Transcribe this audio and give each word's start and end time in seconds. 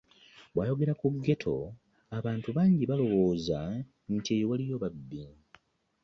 Bw'ayogera 0.53 0.93
ku 0.99 1.07
ghetto, 1.25 1.57
abantu 2.17 2.49
bangi 2.57 2.83
balowooza 2.89 3.59
nti 4.15 4.29
eyo 4.35 4.45
waliyo 4.49 4.73
ababbi 4.77 5.21